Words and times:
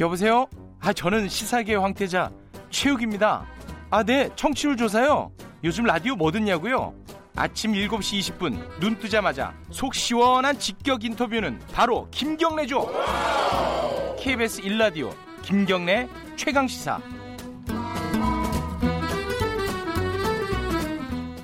여보세요? 0.00 0.46
아, 0.80 0.92
저는 0.92 1.28
시사계 1.28 1.76
황태자 1.76 2.30
최욱입니다. 2.70 3.46
아, 3.90 4.02
네, 4.02 4.28
청취율 4.34 4.76
조사요. 4.76 5.30
요즘 5.62 5.84
라디오 5.84 6.16
뭐 6.16 6.32
듣냐고요? 6.32 6.94
아침 7.36 7.72
7시 7.72 8.38
20분 8.38 8.80
눈 8.80 8.98
뜨자마자 8.98 9.54
속 9.70 9.94
시원한 9.94 10.58
직격 10.58 11.04
인터뷰는 11.04 11.60
바로 11.72 12.08
김경래죠. 12.10 12.90
KBS 14.18 14.62
1라디오 14.62 15.12
김경래 15.42 16.08
최강 16.36 16.66
시사. 16.66 17.00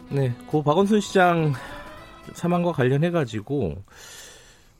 네, 0.09 0.35
고 0.47 0.63
박원순 0.63 1.01
시장 1.01 1.53
사망과 2.35 2.73
관련해 2.73 3.11
가지고 3.11 3.77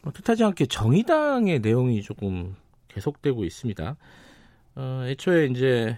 뭐 0.03 0.13
뜻하지 0.13 0.43
않게 0.45 0.67
정의당의 0.67 1.61
내용이 1.61 2.03
조금 2.03 2.57
계속되고 2.91 3.45
있습니다. 3.45 3.97
어, 4.77 5.03
애초에 5.07 5.47
이제 5.47 5.97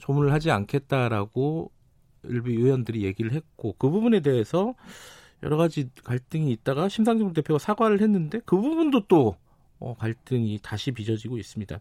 조문을 0.00 0.32
하지 0.32 0.50
않겠다라고 0.50 1.70
일부 2.24 2.50
의원들이 2.50 3.04
얘기를 3.04 3.32
했고 3.32 3.74
그 3.78 3.90
부분에 3.90 4.20
대해서 4.20 4.74
여러 5.42 5.56
가지 5.56 5.90
갈등이 6.04 6.50
있다가 6.52 6.88
심상정 6.88 7.32
대표가 7.32 7.58
사과를 7.58 8.00
했는데 8.00 8.40
그 8.44 8.56
부분도 8.56 9.06
또 9.08 9.36
어, 9.78 9.94
갈등이 9.94 10.60
다시 10.62 10.90
빚어지고 10.92 11.38
있습니다. 11.38 11.78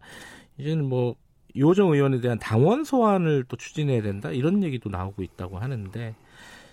이제는 0.57 0.87
뭐 0.87 1.15
유호정 1.55 1.91
의원에 1.91 2.19
대한 2.19 2.39
당원 2.39 2.83
소환을 2.83 3.45
또 3.47 3.55
추진해야 3.55 4.01
된다 4.01 4.31
이런 4.31 4.63
얘기도 4.63 4.89
나오고 4.89 5.23
있다고 5.23 5.59
하는데 5.59 6.15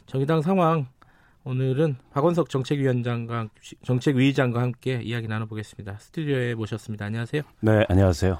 정의당 0.06 0.42
상황 0.42 0.88
오늘은 1.44 1.96
박원석 2.12 2.50
정책위원장과 2.50 3.48
정책위의장과 3.82 4.60
함께 4.60 5.00
이야기 5.02 5.26
나눠보겠습니다. 5.26 5.98
스튜디오에 5.98 6.54
모셨습니다. 6.54 7.06
안녕하세요. 7.06 7.42
네, 7.60 7.84
안녕하세요. 7.88 8.38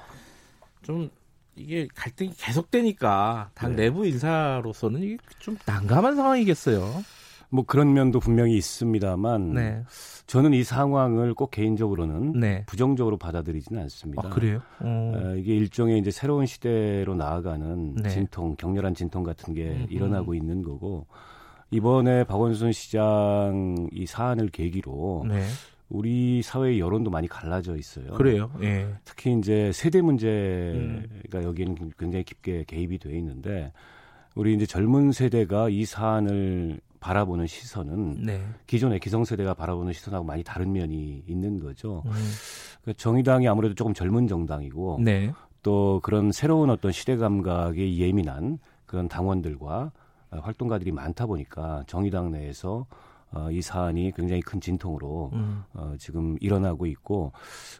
좀 0.83 1.09
이게 1.55 1.87
갈등이 1.95 2.31
계속되니까 2.37 3.51
당 3.55 3.75
네. 3.75 3.83
내부 3.83 4.05
인사로서는 4.05 5.01
이게 5.01 5.17
좀 5.39 5.57
난감한 5.65 6.15
상황이겠어요. 6.15 7.03
뭐 7.49 7.65
그런 7.65 7.93
면도 7.93 8.19
분명히 8.19 8.55
있습니다만 8.55 9.53
네. 9.53 9.83
저는 10.25 10.53
이 10.53 10.63
상황을 10.63 11.33
꼭 11.33 11.51
개인적으로는 11.51 12.39
네. 12.39 12.63
부정적으로 12.65 13.17
받아들이지는 13.17 13.81
않습니다. 13.81 14.21
아, 14.25 14.29
그래요? 14.29 14.61
어... 14.79 15.35
이게 15.37 15.55
일종의 15.57 15.99
이제 15.99 16.11
새로운 16.11 16.45
시대로 16.45 17.13
나아가는 17.13 17.95
네. 17.95 18.09
진통, 18.09 18.55
격렬한 18.55 18.93
진통 18.93 19.23
같은 19.23 19.53
게 19.53 19.67
음, 19.67 19.87
일어나고 19.89 20.33
있는 20.33 20.61
거고 20.61 21.07
이번에 21.71 22.25
박원순 22.25 22.73
시장 22.73 23.87
이 23.91 24.05
사안을 24.05 24.49
계기로 24.49 25.25
네. 25.27 25.43
우리 25.89 26.41
사회의 26.41 26.79
여론도 26.79 27.09
많이 27.09 27.27
갈라져 27.27 27.75
있어요. 27.75 28.11
그래요. 28.11 28.51
예. 28.61 28.87
특히 29.03 29.33
이제 29.37 29.71
세대 29.73 30.01
문제가 30.01 30.29
음. 30.77 31.43
여기는 31.43 31.91
굉장히 31.97 32.23
깊게 32.23 32.65
개입이 32.67 32.97
돼 32.99 33.17
있는데 33.17 33.71
우리 34.35 34.53
이제 34.53 34.65
젊은 34.65 35.11
세대가 35.11 35.69
이 35.69 35.85
사안을 35.85 36.79
바라보는 37.01 37.47
시선은 37.47 38.25
네. 38.25 38.41
기존의 38.67 38.99
기성세대가 38.99 39.53
바라보는 39.53 39.91
시선하고 39.91 40.23
많이 40.23 40.43
다른 40.43 40.71
면이 40.71 41.23
있는 41.27 41.59
거죠. 41.59 42.03
음. 42.05 42.11
그 42.83 42.93
정의당이 42.93 43.47
아무래도 43.47 43.75
조금 43.75 43.93
젊은 43.93 44.27
정당이고 44.27 44.99
네. 45.03 45.33
또 45.63 45.99
그런 46.03 46.31
새로운 46.31 46.69
어떤 46.69 46.91
시대 46.91 47.17
감각에 47.17 47.97
예민한 47.97 48.59
그런 48.85 49.07
당원들과 49.07 49.91
활동가들이 50.39 50.91
많다 50.91 51.25
보니까 51.25 51.83
정의당 51.87 52.31
내에서 52.31 52.85
어, 53.33 53.49
이 53.49 53.61
사안이 53.61 54.11
굉장히 54.15 54.41
큰 54.41 54.59
진통으로 54.59 55.29
음. 55.33 55.63
어, 55.73 55.95
지금 55.97 56.35
일어나고 56.41 56.85
있고 56.87 57.31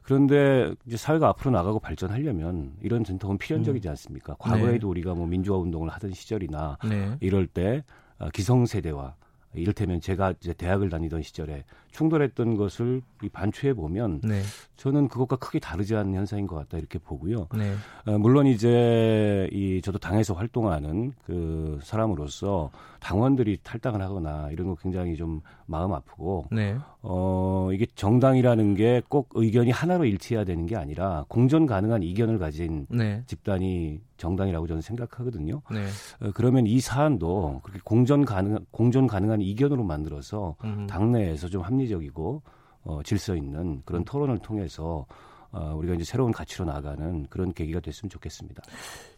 그런데 0.02 0.73
이제 0.85 0.95
사회가 0.95 1.27
앞으로 1.29 1.52
나가고 1.52 1.79
발전하려면 1.79 2.73
이런 2.81 3.03
진통은 3.03 3.38
필연적이지 3.38 3.88
음. 3.88 3.91
않습니까? 3.91 4.35
과거에도 4.39 4.88
네. 4.88 4.91
우리가 4.91 5.13
뭐 5.13 5.27
민주화 5.27 5.57
운동을 5.57 5.89
하던 5.89 6.13
시절이나 6.13 6.78
네. 6.88 7.17
이럴 7.19 7.47
때 7.47 7.84
어, 8.17 8.29
기성세대와 8.29 9.16
이를테면 9.53 10.00
제가 10.00 10.33
이제 10.39 10.53
대학을 10.53 10.89
다니던 10.89 11.22
시절에 11.22 11.66
충돌했던 11.91 12.56
것을 12.56 13.02
반추해 13.31 13.74
보면 13.74 14.22
네. 14.24 14.41
저는 14.78 15.07
그것과 15.09 15.35
크게 15.35 15.59
다르지 15.59 15.96
않은 15.96 16.13
현상인 16.16 16.47
것 16.47 16.56
같다 16.56 16.78
이렇게 16.78 16.97
보고요. 16.97 17.47
네. 17.56 17.75
어, 18.06 18.18
물론 18.18 18.47
이제 18.47 19.47
이 19.52 19.81
저도 19.84 20.00
당에서 20.00 20.34
활동하는 20.34 21.13
그 21.25 21.80
사람으로서 21.84 22.72
당원들이 23.00 23.59
탈당을 23.63 24.01
하거나 24.01 24.50
이런 24.51 24.68
거 24.68 24.75
굉장히 24.75 25.16
좀 25.16 25.41
마음 25.66 25.94
아프고 25.94 26.46
네. 26.51 26.78
어 27.01 27.69
이게 27.74 27.85
정당이라는 27.96 28.75
게 28.75 29.01
꼭 29.09 29.30
의견이 29.34 29.72
하나로 29.72 30.06
일치해야 30.06 30.46
되는 30.46 30.66
게 30.66 30.75
아니라 30.75 31.25
공존 31.28 31.66
가능한 31.66 32.01
이견을 32.03 32.40
가진 32.40 32.88
네. 32.90 33.24
집단이 33.28 34.00
정당이라고 34.18 34.68
저는 34.68 34.81
생각하거든요. 34.81 35.62
네. 35.72 35.88
어, 36.22 36.31
그러면 36.34 36.66
이 36.68 36.80
사안도 36.80 37.62
그렇게 37.63 37.81
공존 37.84 38.24
가능 38.24 38.59
공존 38.72 39.07
가능한 39.07 39.41
이견으로 39.41 39.84
만들어서 39.84 40.56
음. 40.63 40.88
당내에서 40.88 41.50
좀 41.50 41.62
합리 41.63 41.81
적이고 41.88 42.42
어, 42.84 43.02
질서 43.03 43.36
있는 43.36 43.81
그런 43.86 44.03
토론을 44.03 44.40
통해서 44.40 45.06
어, 45.52 45.74
우리가 45.75 45.96
이제 45.96 46.03
새로운 46.03 46.31
가치로 46.31 46.66
나아가는 46.66 47.28
그런 47.30 47.53
계기가 47.53 47.80
됐으면 47.80 48.09
좋겠습니다. 48.09 48.64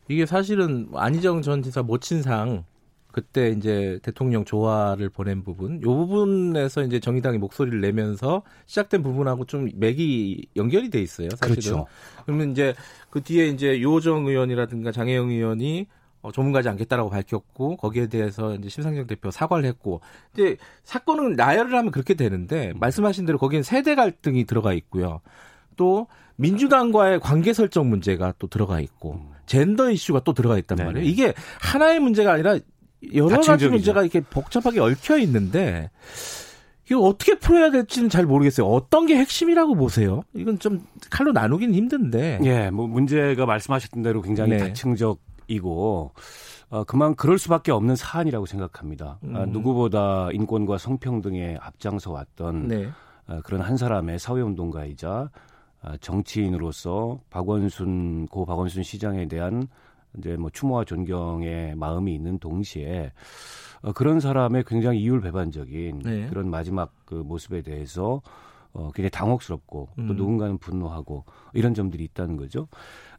이게 0.08 0.26
사실은 0.26 0.90
안희정 0.94 1.42
전 1.42 1.62
지사 1.62 1.84
모친상 1.84 2.66
그때 3.14 3.52
이제 3.52 4.00
대통령 4.02 4.44
조화를 4.44 5.10
보낸 5.10 5.44
부분, 5.44 5.80
요 5.84 5.96
부분에서 5.96 6.82
이제 6.82 7.00
정의당이 7.00 7.38
목소리를 7.38 7.80
내면서 7.80 8.42
시작된 8.66 9.04
부분하고 9.04 9.46
좀 9.46 9.70
맥이 9.76 10.48
연결이 10.56 10.90
돼 10.90 11.00
있어요. 11.00 11.30
사실은. 11.30 11.62
그렇죠. 11.62 11.86
그러면 12.26 12.52
이제 12.52 12.74
그 13.12 13.22
뒤에 13.22 13.50
이제 13.50 13.80
요정 13.84 14.26
의원이라든가 14.26 14.92
장혜영 14.92 15.30
의원이 15.30 15.86
어, 16.24 16.32
조문가지 16.32 16.70
않겠다라고 16.70 17.10
밝혔고 17.10 17.76
거기에 17.78 18.08
대해서 18.08 18.56
이제 18.56 18.70
심상정 18.70 19.08
대표 19.08 19.30
사과를 19.30 19.66
했고 19.66 20.00
이제 20.34 20.56
사건은 20.86 21.34
나열을 21.34 21.76
하면 21.76 21.92
그렇게 21.92 22.14
되는데 22.14 22.72
말씀하신 22.78 23.26
대로 23.26 23.38
거기는 23.38 23.62
세대 23.62 23.94
갈등이 23.94 24.46
들어가 24.46 24.74
있고요. 24.74 25.20
또 25.76 26.08
민주당과의 26.38 27.20
관계 27.20 27.52
설정 27.52 27.90
문제가 27.90 28.34
또 28.40 28.48
들어가 28.48 28.80
있고 28.80 29.20
젠더 29.48 29.92
이슈가 29.92 30.22
또 30.22 30.34
들어가 30.34 30.58
있단 30.58 30.78
네네. 30.78 30.88
말이에요. 30.88 31.10
이게 31.10 31.34
하나의 31.60 32.00
문제가 32.00 32.32
아니라 32.32 32.58
여러 33.14 33.42
가지 33.42 33.68
문제가 33.68 34.02
이렇게 34.02 34.22
복잡하게 34.22 34.80
얽혀 34.80 35.18
있는데 35.20 35.92
이거 36.90 37.02
어떻게 37.02 37.36
풀어야 37.36 37.70
될지는 37.70 38.08
잘 38.08 38.26
모르겠어요. 38.26 38.66
어떤 38.66 39.08
게 39.08 39.18
핵심이라고 39.18 39.76
보세요? 39.76 40.24
이건 40.34 40.58
좀 40.60 40.86
칼로 41.10 41.34
나누긴 41.34 41.74
힘든데. 41.74 42.40
예, 42.44 42.70
뭐 42.70 42.88
문제가 42.88 43.46
말씀하셨던 43.46 44.04
대로 44.04 44.22
굉장히 44.22 44.52
네. 44.52 44.58
다층적 44.58 45.20
이고 45.48 46.12
어, 46.70 46.84
그만 46.84 47.16
그럴 47.16 47.38
수밖에 47.38 47.72
없는 47.72 47.96
사안이라고 47.96 48.46
생각합니다. 48.46 49.06
아, 49.06 49.18
음. 49.24 49.36
아, 49.36 49.46
누구보다 49.46 50.30
인권과 50.32 50.78
성평등에 50.78 51.58
앞장서 51.62 52.12
왔던 52.12 52.68
네. 52.68 52.90
아, 53.28 53.42
그런 53.44 53.62
한 53.62 53.78
사람의 53.78 54.20
사회운동가이자 54.20 55.30
아, 55.82 55.98
정치인으로서 55.98 57.20
박원순 57.30 58.28
고 58.28 58.46
박원순 58.46 58.84
시장에 58.84 59.28
대한 59.28 59.68
이제 60.18 60.36
뭐 60.38 60.50
추모와 60.50 60.86
존경의 60.86 61.76
마음이 61.76 62.14
있는 62.14 62.40
동시에 62.40 63.12
어, 63.82 63.92
그런 63.92 64.20
사람의 64.20 64.64
굉장히 64.66 65.02
이율배반적인 65.02 66.00
네. 66.04 66.28
그런 66.28 66.50
마지막 66.50 66.92
그 67.06 67.16
모습에 67.16 67.62
대해서 67.62 68.22
어, 68.74 68.90
굉장히 68.94 69.12
당혹스럽고 69.12 69.90
또 69.96 70.02
음. 70.02 70.16
누군가는 70.16 70.58
분노하고 70.58 71.26
이런 71.54 71.74
점들이 71.74 72.04
있다는 72.06 72.38
거죠. 72.38 72.68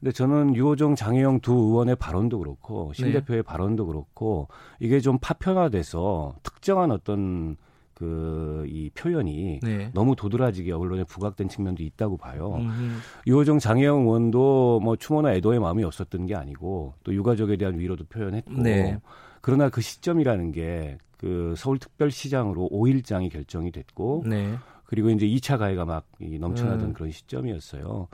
근데 0.00 0.12
저는 0.12 0.56
유호정, 0.56 0.96
장혜영 0.96 1.40
두 1.40 1.52
의원의 1.52 1.96
발언도 1.96 2.38
그렇고 2.38 2.92
신 2.92 3.06
네. 3.06 3.12
대표의 3.12 3.42
발언도 3.44 3.86
그렇고 3.86 4.48
이게 4.80 5.00
좀 5.00 5.18
파편화돼서 5.20 6.34
특정한 6.42 6.90
어떤 6.90 7.56
그이 7.94 8.90
표현이 8.94 9.60
네. 9.62 9.90
너무 9.94 10.16
도드라지게 10.16 10.72
언론에 10.72 11.04
부각된 11.04 11.48
측면도 11.48 11.84
있다고 11.84 12.16
봐요. 12.16 12.56
음. 12.56 12.98
유호정 13.28 13.60
장혜영 13.60 14.00
의원도 14.00 14.80
뭐 14.82 14.96
추모나 14.96 15.32
애도의 15.34 15.60
마음이 15.60 15.84
없었던 15.84 16.26
게 16.26 16.34
아니고 16.34 16.94
또 17.04 17.14
유가족에 17.14 17.56
대한 17.56 17.78
위로도 17.78 18.06
표현했고 18.06 18.52
네. 18.54 18.98
그러나 19.40 19.68
그 19.68 19.80
시점이라는 19.80 20.50
게 20.50 20.98
그 21.24 21.54
서울특별시장으로 21.56 22.68
5일장이 22.70 23.30
결정이 23.32 23.72
됐고 23.72 24.24
네. 24.26 24.56
그리고 24.84 25.10
이제 25.10 25.26
2차 25.26 25.58
가해가 25.58 25.84
막 25.84 26.06
넘쳐나던 26.18 26.80
음. 26.80 26.92
그런 26.92 27.10
시점이었어요. 27.10 28.08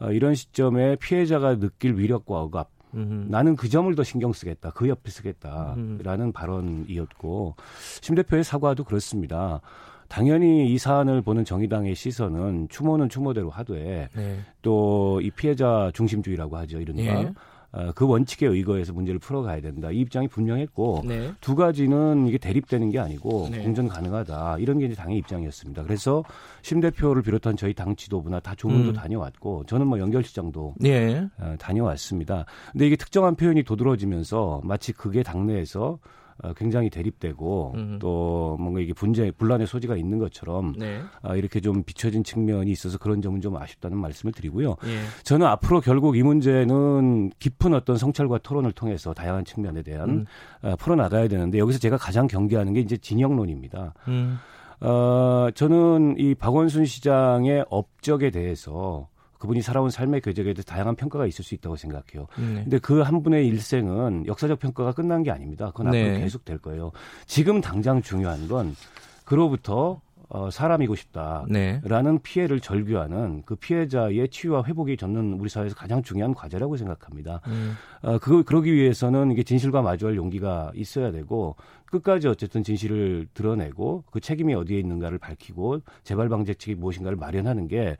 어, 0.00 0.12
이런 0.12 0.34
시점에 0.34 0.96
피해자가 0.96 1.58
느낄 1.58 1.96
위력과 1.96 2.40
억압 2.40 2.70
음흠. 2.94 3.26
나는 3.28 3.56
그 3.56 3.68
점을 3.68 3.94
더 3.94 4.02
신경 4.02 4.32
쓰겠다. 4.32 4.70
그 4.70 4.88
옆에 4.88 5.10
쓰겠다라는 5.10 6.26
음흠. 6.26 6.32
발언이었고 6.32 7.54
심 8.00 8.14
대표의 8.14 8.44
사과도 8.44 8.84
그렇습니다. 8.84 9.60
당연히 10.08 10.72
이 10.72 10.76
사안을 10.76 11.22
보는 11.22 11.44
정의당의 11.44 11.94
시선은 11.94 12.66
추모는 12.68 13.08
추모대로 13.08 13.48
하되 13.48 14.08
네. 14.12 14.40
또이 14.60 15.30
피해자 15.30 15.92
중심주의라고 15.94 16.56
하죠. 16.58 16.80
이른바 16.80 17.02
예. 17.02 17.32
어, 17.72 17.92
그 17.94 18.06
원칙에 18.06 18.46
의거해서 18.46 18.92
문제를 18.92 19.20
풀어가야 19.20 19.60
된다. 19.60 19.90
이 19.90 20.00
입장이 20.00 20.28
분명했고 20.28 21.02
네. 21.06 21.32
두 21.40 21.54
가지는 21.54 22.26
이게 22.26 22.38
대립되는 22.38 22.90
게 22.90 22.98
아니고 22.98 23.48
네. 23.50 23.62
공전 23.62 23.86
가능하다. 23.86 24.58
이런 24.58 24.78
게 24.78 24.86
이제 24.86 24.94
당의 24.94 25.18
입장이었습니다. 25.18 25.84
그래서 25.84 26.24
심 26.62 26.80
대표를 26.80 27.22
비롯한 27.22 27.56
저희 27.56 27.72
당 27.72 27.94
지도부나 27.94 28.40
다 28.40 28.54
조문도 28.56 28.90
음. 28.90 28.94
다녀왔고 28.94 29.64
저는 29.66 29.86
뭐 29.86 29.98
연결시장도 30.00 30.74
네. 30.78 31.28
어, 31.38 31.54
다녀왔습니다. 31.58 32.44
근데 32.72 32.86
이게 32.86 32.96
특정한 32.96 33.36
표현이 33.36 33.62
도드러지면서 33.62 34.62
마치 34.64 34.92
그게 34.92 35.22
당내에서 35.22 35.98
어, 36.42 36.52
굉장히 36.54 36.88
대립되고 36.90 37.72
음. 37.76 37.98
또 38.00 38.56
뭔가 38.58 38.80
이게 38.80 38.92
분쟁 38.92 39.30
분란의 39.36 39.66
소지가 39.66 39.96
있는 39.96 40.18
것처럼 40.18 40.74
네. 40.78 41.00
어, 41.22 41.36
이렇게 41.36 41.60
좀 41.60 41.82
비춰진 41.82 42.24
측면이 42.24 42.70
있어서 42.70 42.98
그런 42.98 43.20
점은 43.20 43.40
좀 43.40 43.56
아쉽다는 43.56 43.98
말씀을 43.98 44.32
드리고요. 44.32 44.76
예. 44.84 45.22
저는 45.22 45.46
앞으로 45.46 45.80
결국 45.80 46.16
이 46.16 46.22
문제는 46.22 47.30
깊은 47.38 47.74
어떤 47.74 47.96
성찰과 47.96 48.38
토론을 48.38 48.72
통해서 48.72 49.12
다양한 49.12 49.44
측면에 49.44 49.82
대한 49.82 50.10
음. 50.10 50.26
어, 50.62 50.76
풀어나가야 50.76 51.28
되는데 51.28 51.58
여기서 51.58 51.78
제가 51.78 51.96
가장 51.96 52.26
경계하는 52.26 52.72
게 52.72 52.80
이제 52.80 52.96
진영론입니다. 52.96 53.94
음. 54.08 54.38
어, 54.80 55.48
저는 55.54 56.16
이 56.18 56.34
박원순 56.34 56.86
시장의 56.86 57.66
업적에 57.68 58.30
대해서 58.30 59.08
그분이 59.40 59.62
살아온 59.62 59.90
삶의 59.90 60.20
궤적에 60.20 60.52
대해서 60.54 60.62
다양한 60.62 60.94
평가가 60.94 61.26
있을 61.26 61.44
수 61.44 61.54
있다고 61.56 61.74
생각해요. 61.76 62.28
네. 62.38 62.62
근데 62.62 62.78
그 62.78 63.00
한 63.00 63.22
분의 63.22 63.46
일생은 63.48 64.26
역사적 64.26 64.58
평가가 64.60 64.92
끝난 64.92 65.22
게 65.22 65.30
아닙니다. 65.30 65.70
그건 65.74 65.90
네. 65.90 66.02
앞으로 66.02 66.20
계속 66.20 66.44
될 66.44 66.58
거예요. 66.58 66.92
지금 67.26 67.60
당장 67.60 68.02
중요한 68.02 68.46
건 68.46 68.76
그로부터 69.24 70.00
어, 70.32 70.48
사람이고 70.48 70.94
싶다라는 70.94 71.48
네. 71.50 72.18
피해를 72.22 72.60
절규하는 72.60 73.42
그 73.44 73.56
피해자의 73.56 74.28
치유와 74.28 74.62
회복이 74.64 74.96
저는 74.96 75.32
우리 75.40 75.48
사회에서 75.48 75.74
가장 75.74 76.04
중요한 76.04 76.34
과제라고 76.34 76.76
생각합니다. 76.76 77.40
음. 77.48 77.72
어, 78.02 78.18
그 78.18 78.44
그러기 78.44 78.72
위해서는 78.72 79.32
이게 79.32 79.42
진실과 79.42 79.82
마주할 79.82 80.14
용기가 80.14 80.70
있어야 80.76 81.10
되고 81.10 81.56
끝까지 81.86 82.28
어쨌든 82.28 82.62
진실을 82.62 83.26
드러내고 83.34 84.04
그 84.12 84.20
책임이 84.20 84.54
어디에 84.54 84.78
있는가를 84.78 85.18
밝히고 85.18 85.80
재발 86.04 86.28
방지책이 86.28 86.76
무엇인가를 86.76 87.16
마련하는 87.16 87.66
게 87.66 87.96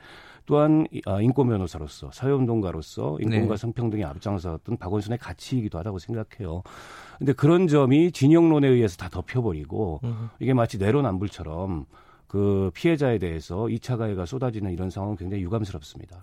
또한 0.47 0.87
아, 1.07 1.21
인권 1.21 1.49
변호사로서 1.49 2.11
사회운동가로서 2.13 3.19
인권과 3.21 3.55
네. 3.55 3.57
성평등에 3.57 4.05
앞장서었던 4.05 4.77
박원순의 4.79 5.19
가치이기도 5.19 5.79
하다고 5.79 5.99
생각해요. 5.99 6.63
근데 7.19 7.33
그런 7.33 7.69
점이 7.69 8.13
진영론에 8.13 8.67
의해서 8.69 8.97
다 8.97 9.09
덮여버리고 9.09 10.01
음. 10.05 10.31
이게 10.41 10.55
마치 10.55 10.79
내로남불처럼 10.79 11.87
그 12.27 12.71
피해자에 12.75 13.19
대해서 13.19 13.65
2차 13.65 13.99
가해가 13.99 14.25
쏟아지는 14.25 14.73
이런 14.73 14.89
상황은 14.91 15.17
굉장히 15.17 15.43
유감스럽습니다. 15.43 16.21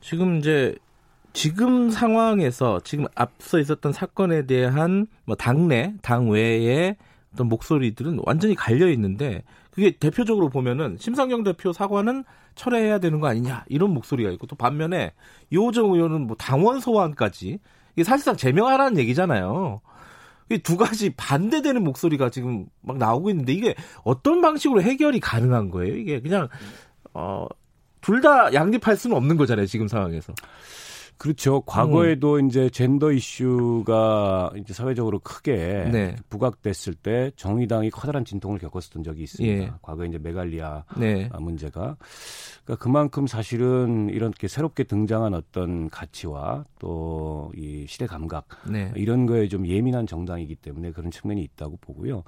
지금 0.00 0.38
이제 0.38 0.74
지금 1.32 1.90
상황에서 1.90 2.80
지금 2.84 3.06
앞서 3.14 3.58
있었던 3.58 3.92
사건에 3.92 4.46
대한 4.46 5.06
뭐 5.24 5.34
당내, 5.34 5.94
당 6.02 6.28
외의 6.28 6.96
어떤 7.32 7.48
목소리들은 7.48 8.20
완전히 8.24 8.54
갈려 8.54 8.88
있는데 8.90 9.42
그게 9.72 9.90
대표적으로 9.90 10.50
보면은 10.50 10.96
심상정 11.00 11.42
대표 11.44 11.72
사과는 11.72 12.24
철회해야 12.54 12.98
되는 12.98 13.20
거 13.20 13.26
아니냐 13.26 13.64
이런 13.68 13.90
목소리가 13.94 14.30
있고 14.32 14.46
또 14.46 14.54
반면에 14.54 15.12
이호정 15.50 15.92
의원은 15.92 16.26
뭐 16.26 16.36
당원 16.36 16.78
소환까지 16.78 17.58
이게 17.96 18.04
사실상 18.04 18.36
제명하라는 18.36 18.98
얘기잖아요. 18.98 19.80
두 20.62 20.76
가지 20.76 21.10
반대되는 21.16 21.82
목소리가 21.82 22.28
지금 22.28 22.66
막 22.82 22.98
나오고 22.98 23.30
있는데 23.30 23.54
이게 23.54 23.74
어떤 24.04 24.42
방식으로 24.42 24.82
해결이 24.82 25.18
가능한 25.20 25.70
거예요? 25.70 25.96
이게 25.96 26.20
그냥 26.20 26.48
어, 27.14 27.46
둘 28.02 28.20
다 28.20 28.52
양립할 28.52 28.96
수는 28.96 29.16
없는 29.16 29.36
거잖아요, 29.38 29.64
지금 29.66 29.88
상황에서. 29.88 30.34
그렇죠. 31.22 31.60
과거에도 31.60 32.34
음. 32.34 32.48
이제 32.48 32.68
젠더 32.68 33.12
이슈가 33.12 34.50
이제 34.56 34.74
사회적으로 34.74 35.20
크게 35.20 35.88
네. 35.92 36.16
부각됐을 36.28 36.94
때 36.94 37.30
정의당이 37.36 37.90
커다란 37.90 38.24
진통을 38.24 38.58
겪었었던 38.58 39.04
적이 39.04 39.22
있습니다. 39.22 39.62
예. 39.62 39.72
과거에 39.82 40.08
이제 40.08 40.18
메갈리아 40.18 40.82
네. 40.98 41.30
문제가 41.38 41.96
그러니까 42.64 42.82
그만큼 42.82 43.26
사실은 43.26 44.08
이렇게 44.10 44.48
새롭게 44.48 44.84
등장한 44.84 45.34
어떤 45.34 45.88
가치와 45.90 46.64
또 46.80 47.32
이 47.54 47.86
시대 47.86 48.06
감각 48.06 48.46
네. 48.68 48.92
이런 48.96 49.26
거에 49.26 49.48
좀 49.48 49.66
예민한 49.66 50.06
정당이기 50.06 50.56
때문에 50.56 50.92
그런 50.92 51.10
측면이 51.10 51.42
있다고 51.42 51.78
보고요. 51.80 52.22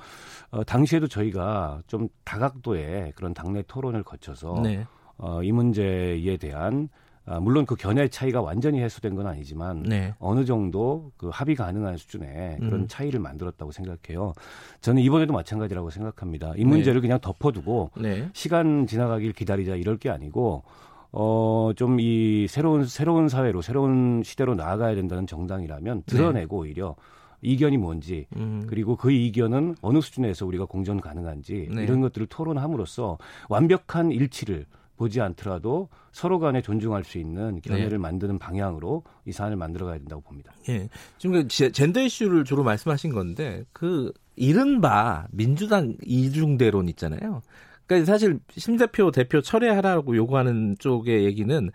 어, 0.51 0.65
당시에도 0.65 1.09
저희가 1.09 1.83
좀 1.87 2.09
다각도의 2.25 3.13
그런 3.15 3.35
당내 3.35 3.63
토론을 3.67 4.03
거쳐서 4.03 4.61
네. 4.63 4.87
어, 5.17 5.43
이 5.43 5.53
문제에 5.53 6.37
대한 6.37 6.89
아, 7.27 7.41
물론 7.41 7.65
그 7.65 7.75
견해 7.75 8.09
차이가 8.09 8.43
완전히 8.43 8.81
해소된 8.81 9.15
건 9.15 9.27
아니지만 9.27 9.83
네. 9.85 10.15
어느 10.19 10.45
정도 10.45 11.11
그 11.17 11.31
합의 11.33 11.55
가능한 11.55 11.97
수준의 11.97 12.59
그런 12.59 12.81
음. 12.83 12.89
차이를 12.89 13.19
만들었다고 13.21 13.73
생각해요. 13.73 14.35
저는 14.81 15.03
이번에도 15.03 15.33
마찬가지라고 15.33 15.91
생각합니다. 15.91 16.53
이 16.57 16.65
문제를 16.65 17.01
네. 17.01 17.09
그냥 17.09 17.21
덮어두고 17.21 17.93
네. 17.97 18.29
시간 18.35 18.87
지나가길 18.87 19.33
기다리자 19.33 19.75
이럴 19.77 19.97
게 19.97 20.11
아니고 20.11 20.65
어, 21.13 21.71
좀 21.77 22.01
이 22.01 22.47
새로운, 22.49 22.85
새로운 22.85 23.29
사회로, 23.29 23.63
새로운 23.63 24.23
시대로 24.25 24.55
나아가야 24.55 24.95
된다는 24.97 25.27
정당이라면 25.27 26.03
드러내고 26.07 26.65
네. 26.65 26.69
오히려 26.69 26.97
이견이 27.41 27.77
뭔지 27.77 28.27
음. 28.37 28.65
그리고 28.69 28.97
그 28.97 29.13
이견은 29.13 29.77
어느 29.81 30.01
수준에서 30.01 30.45
우리가 30.45 30.65
공존 30.65 31.01
가능한지 31.01 31.69
네. 31.73 31.83
이런 31.85 32.01
것들을 32.01 32.27
토론함으로써 32.27 33.19
완벽한 33.49 34.11
일치를 34.11 34.67
보지 34.97 35.21
않더라도 35.21 35.89
서로 36.13 36.39
간에 36.39 36.63
존중할 36.63 37.05
수 37.05 37.19
있는 37.19 37.61
견해를 37.61 37.91
네. 37.91 37.99
만드는 37.99 38.39
방향으로 38.39 39.03
이 39.27 39.33
사안을 39.33 39.57
만들어 39.57 39.87
가야 39.87 39.99
된다고 39.99 40.23
봅니다. 40.23 40.53
예. 40.69 40.89
지금 41.19 41.43
그 41.43 41.49
젠더 41.49 42.01
이슈를 42.03 42.45
주로 42.45 42.63
말씀하신 42.63 43.13
건데 43.13 43.65
그 43.73 44.13
이른바 44.37 45.27
민주당 45.31 45.97
이중대론 46.05 46.89
있잖아요. 46.91 47.43
그러니까 47.87 48.07
사실 48.07 48.39
심 48.57 48.77
대표 48.77 49.11
대표 49.11 49.41
철회하라고 49.41 50.17
요구하는 50.17 50.77
쪽의 50.79 51.25
얘기는 51.25 51.71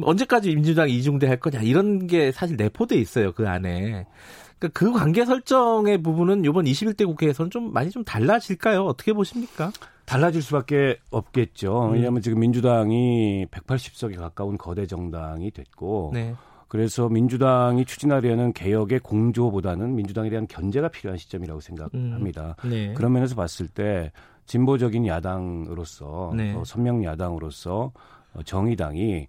언제까지 0.00 0.54
민주당 0.54 0.88
이중대 0.88 1.26
할 1.26 1.40
거냐 1.40 1.62
이런 1.62 2.06
게 2.06 2.30
사실 2.32 2.56
내포돼 2.56 2.96
있어요 2.96 3.32
그 3.32 3.48
안에. 3.48 4.06
그러니까 4.58 4.78
그 4.78 4.92
관계 4.92 5.24
설정의 5.24 6.02
부분은 6.02 6.44
이번 6.44 6.64
21대 6.64 7.06
국회에서는 7.06 7.50
좀 7.50 7.72
많이 7.72 7.90
좀 7.90 8.04
달라질까요? 8.04 8.84
어떻게 8.84 9.12
보십니까? 9.12 9.72
달라질 10.08 10.40
수밖에 10.40 10.98
없겠죠. 11.10 11.88
음. 11.88 11.92
왜냐하면 11.92 12.22
지금 12.22 12.40
민주당이 12.40 13.46
180석에 13.50 14.16
가까운 14.16 14.56
거대 14.56 14.86
정당이 14.86 15.50
됐고 15.50 16.12
네. 16.14 16.34
그래서 16.66 17.10
민주당이 17.10 17.84
추진하려는 17.84 18.54
개혁의 18.54 19.00
공조보다는 19.00 19.94
민주당에 19.94 20.30
대한 20.30 20.46
견제가 20.46 20.88
필요한 20.88 21.18
시점이라고 21.18 21.60
생각합니다. 21.60 22.56
음. 22.64 22.70
네. 22.70 22.94
그런 22.94 23.12
면에서 23.12 23.34
봤을 23.34 23.68
때 23.68 24.10
진보적인 24.46 25.06
야당으로서 25.06 26.32
네. 26.34 26.54
어, 26.54 26.64
선명 26.64 27.04
야당으로서 27.04 27.92
어, 28.32 28.42
정의당이 28.44 29.26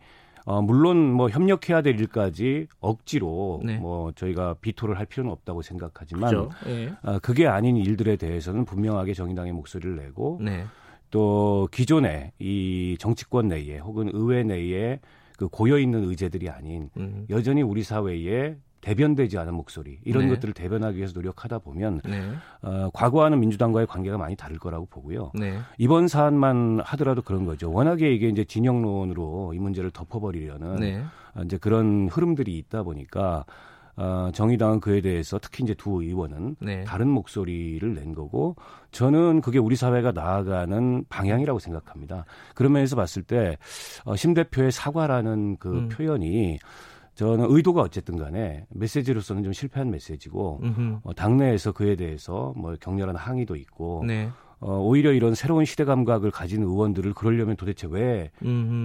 어, 0.50 0.64
물론 0.64 1.14
뭐 1.14 1.30
협력해야 1.30 1.84
될 1.84 2.00
일까지 2.00 2.66
억지로 2.80 3.62
네. 3.64 3.78
뭐 3.78 4.12
저희가 4.14 4.56
비토를 4.56 4.98
할 4.98 5.06
필요는 5.06 5.32
없다고 5.32 5.62
생각하지만 5.62 6.32
그렇죠. 6.32 6.50
네. 6.66 6.92
어, 7.04 7.20
그게 7.20 7.46
아닌 7.46 7.78
일들에 7.78 8.16
대해서는 8.16 8.66
분명하게 8.66 9.14
정의당의 9.14 9.54
목소리를 9.54 9.96
내고 9.96 10.40
네. 10.42 10.66
또 11.12 11.70
기존의 11.72 12.32
이 12.40 12.98
정치권 13.00 13.50
내에 13.50 13.78
혹은 13.78 14.10
의회 14.12 14.42
내에 14.42 15.00
그 15.38 15.48
고여 15.50 15.78
있는 15.78 16.10
의제들이 16.10 16.50
아닌 16.50 16.90
음. 16.98 17.28
여전히 17.30 17.62
우리 17.62 17.84
사회에 17.84 18.56
대변되지 18.82 19.38
않은 19.38 19.54
목소리 19.54 20.00
이런 20.04 20.26
네. 20.26 20.34
것들을 20.34 20.54
대변하기 20.54 20.98
위해서 20.98 21.14
노력하다 21.14 21.60
보면 21.60 22.02
네. 22.06 22.32
어, 22.62 22.90
과거와는 22.94 23.40
민주당과의 23.40 23.88
관계가 23.88 24.18
많이 24.18 24.36
다를 24.36 24.58
거라고 24.58 24.86
보고요. 24.86 25.32
네. 25.34 25.60
이번 25.78 26.08
사안만 26.08 26.82
하더라도 26.84 27.22
그런 27.22 27.46
거죠. 27.46 27.72
워낙에 27.72 28.14
이게 28.14 28.30
이제 28.30 28.44
진영론으로 28.44 29.54
이 29.54 29.60
문제를 29.60 29.92
덮어버리려는 29.92 30.76
네. 30.78 31.04
어, 31.36 31.42
이제 31.44 31.58
그런 31.58 32.08
흐름들이 32.10 32.58
있다 32.58 32.84
보니까 32.84 33.46
어, 34.00 34.30
정의당은 34.34 34.80
그에 34.80 35.02
대해서 35.02 35.40
특히 35.40 35.66
이제 35.66 35.74
두 35.74 36.02
의원은 36.02 36.56
네. 36.60 36.86
다른 36.86 37.10
목소리를 37.10 37.94
낸 37.94 38.14
거고 38.14 38.56
저는 38.92 39.42
그게 39.42 39.60
우리 39.60 39.76
사회가 39.76 40.14
나아가는 40.14 41.04
방향이라고 41.10 41.60
생각합니다. 41.60 42.24
그런 42.56 42.72
면에서 42.72 42.96
봤을 42.96 43.24
때 43.24 43.58
어, 44.06 44.16
심 44.16 44.34
대표의 44.34 44.72
사과라는 44.72 45.58
그 45.58 45.70
음. 45.70 45.90
표현이 45.90 46.60
저는 47.20 47.48
의도가 47.50 47.82
어쨌든 47.82 48.16
간에 48.18 48.66
메시지로서는 48.70 49.44
좀 49.44 49.52
실패한 49.52 49.92
메시지고 49.92 50.62
어, 51.04 51.14
당내에서 51.14 51.74
그에 51.74 51.98
대해서 51.98 52.54
뭐 52.56 52.78
격렬한 52.80 53.18
항의도 53.18 53.58
있고 53.58 54.06
네. 54.08 54.30
어, 54.62 54.80
오히려 54.80 55.12
이런 55.12 55.36
새로운 55.36 55.66
시대 55.66 55.84
감각을 55.84 56.32
가진 56.32 56.64
의원들을 56.64 57.14
그러려면 57.14 57.58
도대체 57.58 57.88
왜 57.92 58.32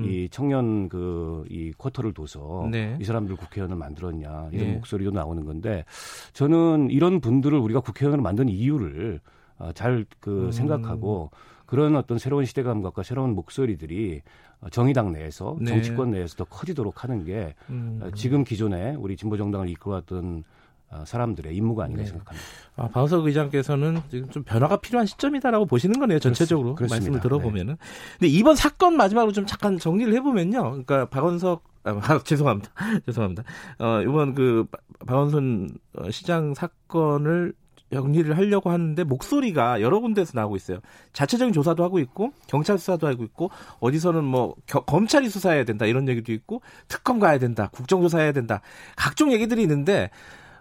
이 0.05 0.29
청년 0.33 0.89
그 0.89 1.45
이 1.49 1.73
쿼터를 1.79 2.13
둬서 2.13 2.67
네. 2.73 2.99
이 3.01 3.05
사람들 3.05 3.37
국회의원을 3.37 3.77
만들었냐 3.77 4.49
이런 4.51 4.67
네. 4.67 4.73
목소리도 4.75 5.13
나오는 5.13 5.45
건데 5.45 5.85
저는 6.33 6.89
이런 6.91 7.21
분들을 7.21 7.57
우리가 7.57 7.79
국회의원으로 7.81 8.21
만든 8.21 8.49
이유를 8.49 9.21
어, 9.59 9.71
잘그 9.73 10.47
음. 10.47 10.51
생각하고 10.51 11.31
그런 11.67 11.97
어떤 11.97 12.19
새로운 12.19 12.45
시대 12.45 12.63
감각과 12.63 13.03
새로운 13.03 13.35
목소리들이 13.35 14.23
정의당 14.71 15.13
내에서 15.13 15.57
네. 15.61 15.67
정치권 15.67 16.11
내에서 16.11 16.37
더 16.37 16.45
커지도록 16.45 17.05
하는 17.05 17.25
게 17.25 17.55
음. 17.71 18.01
지금 18.15 18.45
기존에 18.45 18.95
우리 18.95 19.17
진보 19.17 19.37
정당을 19.37 19.69
이끌어왔던 19.69 20.45
어, 20.91 21.05
사람들의 21.05 21.55
임무가 21.57 21.85
아닌가 21.85 22.03
네. 22.03 22.09
생각합니다. 22.09 22.49
아, 22.77 22.89
박원석 22.89 23.27
의장께서는 23.27 24.01
지금 24.11 24.29
좀 24.31 24.43
변화가 24.45 24.77
필요한 24.77 25.07
시점이다라고 25.07 25.67
보시는 25.67 25.99
거네요. 25.99 26.19
전체적으로 26.21 26.75
그렇습, 26.75 26.95
말씀을 26.95 27.21
들어보면은. 27.21 27.75
네. 27.75 27.79
근데 28.19 28.29
이번 28.29 28.55
사건 28.55 28.97
마지막으로 28.97 29.33
좀 29.33 29.45
잠깐 29.47 29.79
정리를 29.79 30.13
해보면요. 30.15 30.63
그러니까 30.63 31.07
박원석 31.09 31.65
아, 31.85 31.93
죄송합니다. 32.25 32.71
죄송합니다. 33.07 33.43
어, 33.79 34.03
이번 34.03 34.35
그 34.35 34.67
박원순 35.07 35.71
어, 35.99 36.11
시장 36.11 36.55
사건을 36.55 37.55
정리를 37.95 38.37
하려고 38.37 38.71
하는데 38.71 39.03
목소리가 39.05 39.81
여러 39.81 40.01
군데서 40.01 40.33
나오고 40.35 40.57
있어요. 40.57 40.81
자체적인 41.13 41.53
조사도 41.55 41.83
하고 41.83 41.99
있고 42.01 42.33
경찰 42.47 42.79
수사도 42.79 43.07
하고 43.07 43.25
있고 43.25 43.51
어디서는 43.81 44.25
뭐 44.25 44.55
겨, 44.67 44.81
검찰이 44.81 45.29
수사해야 45.31 45.65
된다 45.65 45.87
이런 45.87 46.09
얘기도 46.09 46.33
있고 46.33 46.61
특검 46.89 47.19
가야 47.19 47.39
된다 47.39 47.71
국정조사해야 47.73 48.33
된다 48.33 48.61
각종 48.97 49.33
얘기들이 49.33 49.63
있는데 49.63 50.11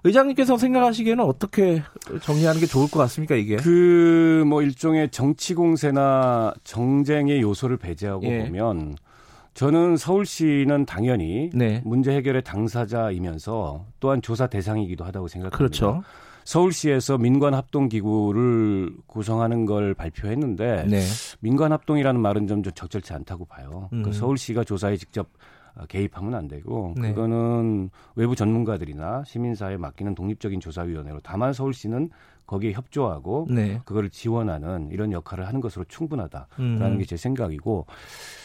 의장님께서 0.05 0.57
생각하시기에는 0.57 1.23
어떻게 1.23 1.81
정리하는 2.21 2.59
게 2.59 2.67
좋을 2.67 2.91
것 2.91 2.99
같습니까 2.99 3.35
이게? 3.35 3.55
그 3.55 4.23
뭐 4.43 4.61
일종의 4.61 5.09
정치 5.09 5.53
공세나 5.55 6.53
정쟁의 6.63 7.41
요소를 7.41 7.77
배제하고 7.77 8.25
예. 8.25 8.45
보면 8.45 8.95
저는 9.53 9.97
서울시는 9.97 10.85
당연히 10.85 11.49
네. 11.53 11.81
문제 11.85 12.11
해결의 12.11 12.43
당사자이면서 12.43 13.85
또한 13.99 14.21
조사 14.21 14.47
대상이기도 14.47 15.05
하다고 15.05 15.27
생각합니다. 15.27 15.57
그렇죠. 15.57 16.03
서울시에서 16.45 17.17
민관 17.17 17.53
합동 17.53 17.89
기구를 17.89 18.93
구성하는 19.07 19.65
걸 19.65 19.93
발표했는데 19.93 20.85
네. 20.89 21.01
민관 21.39 21.71
합동이라는 21.71 22.19
말은 22.19 22.47
좀 22.47 22.63
적절치 22.63 23.13
않다고 23.13 23.45
봐요. 23.45 23.87
그 23.89 23.95
음. 23.95 24.03
그 24.03 24.13
서울시가 24.13 24.63
조사에 24.63 24.97
직접 24.97 25.29
개입하면 25.87 26.35
안 26.35 26.47
되고 26.47 26.93
네. 26.97 27.09
그거는 27.09 27.89
외부 28.15 28.35
전문가들이나 28.35 29.23
시민사회에 29.25 29.77
맡기는 29.77 30.13
독립적인 30.13 30.59
조사위원회로 30.59 31.21
다만 31.23 31.53
서울시는 31.53 32.09
거기에 32.45 32.71
협조하고 32.71 33.47
네. 33.49 33.81
그거를 33.85 34.09
지원하는 34.09 34.89
이런 34.91 35.11
역할을 35.11 35.47
하는 35.47 35.59
것으로 35.59 35.85
충분하다라는 35.85 36.81
음. 36.81 36.97
게제 36.99 37.17
생각이고 37.17 37.85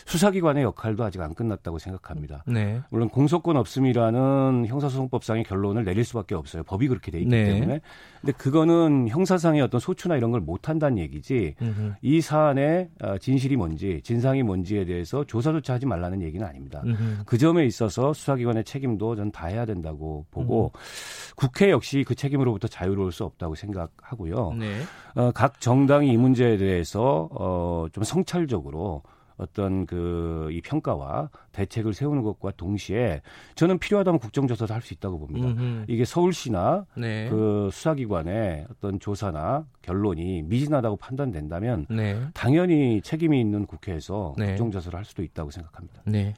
수사기관의 0.06 0.64
역할도 0.64 1.04
아직 1.04 1.20
안 1.20 1.34
끝났다고 1.34 1.78
생각합니다. 1.78 2.42
네. 2.46 2.80
물론 2.90 3.10
공소권 3.10 3.56
없음이라는 3.56 4.64
형사소송법상의 4.66 5.44
결론을 5.44 5.84
내릴 5.84 6.04
수밖에 6.04 6.34
없어요. 6.34 6.62
법이 6.64 6.88
그렇게 6.88 7.10
돼 7.10 7.18
있기 7.18 7.30
네. 7.30 7.44
때문에. 7.44 7.80
근데 8.20 8.32
그거는 8.32 9.08
형사상의 9.08 9.60
어떤 9.60 9.78
소추나 9.80 10.16
이런 10.16 10.30
걸 10.32 10.38
못 10.48 10.68
한다는 10.68 10.96
얘기지. 10.98 11.56
음흠. 11.60 11.94
이 12.00 12.20
사안의 12.22 12.88
어, 13.02 13.18
진실이 13.18 13.56
뭔지, 13.56 14.00
진상이 14.02 14.42
뭔지에 14.42 14.86
대해서 14.86 15.24
조사조차 15.24 15.74
하지 15.74 15.84
말라는 15.84 16.22
얘기는 16.22 16.44
아닙니다. 16.46 16.82
음흠. 16.86 17.24
그 17.26 17.36
점에 17.36 17.66
있어서 17.66 18.14
수사기관의 18.14 18.64
책임도 18.64 19.14
전다 19.16 19.46
해야 19.46 19.66
된다고 19.66 20.24
보고 20.30 20.72
음흠. 20.74 21.34
국회 21.36 21.70
역시 21.70 22.02
그 22.06 22.14
책임으로부터 22.14 22.66
자유로울 22.66 23.12
수 23.12 23.24
없다고 23.24 23.56
생각 23.56 23.87
하고요. 24.02 24.52
네. 24.58 24.80
어, 25.14 25.30
각 25.32 25.60
정당이 25.60 26.10
이 26.12 26.16
문제에 26.16 26.56
대해서 26.56 27.28
어, 27.32 27.86
좀 27.92 28.04
성찰적으로 28.04 29.02
어떤 29.36 29.86
그 29.86 30.48
이 30.50 30.60
평가와 30.60 31.30
대책을 31.58 31.92
세우는 31.92 32.22
것과 32.22 32.52
동시에 32.52 33.20
저는 33.56 33.78
필요하다면 33.78 34.20
국정조사도 34.20 34.74
할 34.74 34.78
수 34.88 34.94
있다고 34.94 35.18
봅니다. 35.18 35.48
음흠. 35.48 35.84
이게 35.88 36.04
서울시나 36.04 36.86
네. 36.96 37.28
그 37.28 37.68
수사기관의 37.72 38.66
어떤 38.70 38.98
조사나 39.00 39.66
결론이 39.82 40.42
미진하다고 40.42 40.96
판단된다면 40.96 41.84
네. 41.90 42.18
당연히 42.32 43.00
책임이 43.02 43.40
있는 43.40 43.66
국회에서 43.66 44.34
네. 44.38 44.46
국정조사를 44.50 44.96
할 44.96 45.04
수도 45.04 45.22
있다고 45.22 45.50
생각합니다. 45.50 46.02
네, 46.04 46.34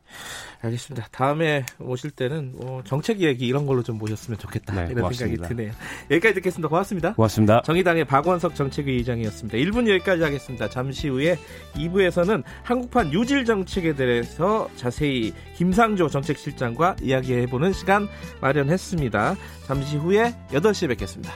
알겠습니다. 0.62 1.09
다음에 1.11 1.65
오실 1.79 2.11
때는 2.12 2.55
뭐 2.57 2.83
정책 2.85 3.21
얘기 3.21 3.47
이런 3.47 3.67
걸로 3.67 3.83
좀 3.83 3.99
모셨으면 3.99 4.39
좋겠다 4.39 4.75
네, 4.75 4.83
이런 4.91 5.03
고맙습니다. 5.03 5.47
생각이 5.49 5.55
드네요. 5.55 5.73
여기까지 6.11 6.35
듣겠습니다. 6.37 6.69
고맙습니다. 6.69 7.15
고맙습니다. 7.15 7.62
정의당의 7.62 8.05
박원석 8.07 8.55
정책위 8.55 8.93
의장이었습니다. 8.93 9.59
1분 9.59 9.89
여기까지 9.89 10.23
하겠습니다. 10.23 10.69
잠시 10.71 11.09
후에 11.09 11.37
2부에서는 11.75 12.43
한국판 12.62 13.12
유질 13.12 13.45
정책에 13.45 13.95
대해서 13.95 14.69
자세히 14.77 15.10
김상조 15.57 16.09
정책실장과 16.09 16.97
이야기해보는 17.02 17.73
시간 17.73 18.09
마련했습니다. 18.40 19.37
잠시 19.67 19.97
후에 19.97 20.35
8시에 20.50 20.88
뵙겠습니다. 20.88 21.33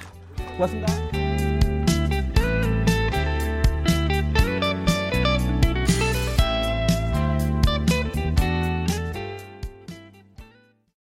고맙습니다. 0.56 1.23